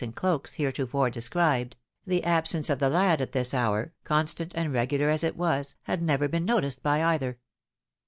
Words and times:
65 0.01 0.07
and 0.07 0.15
cloaks 0.19 0.53
heretofore 0.55 1.09
described— 1.11 1.75
the 2.07 2.23
absence 2.23 2.71
of 2.71 2.79
the 2.79 2.89
lad 2.89 3.21
at 3.21 3.33
this 3.33 3.53
liour, 3.53 3.91
constant 4.03 4.51
and 4.55 4.73
regular 4.73 5.11
as 5.11 5.23
it 5.23 5.37
was, 5.37 5.75
had 5.83 6.01
never 6.01 6.27
been 6.27 6.43
noticed 6.43 6.81
by 6.81 7.03
either. 7.03 7.37